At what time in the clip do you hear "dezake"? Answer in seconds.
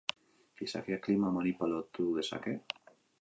2.17-2.55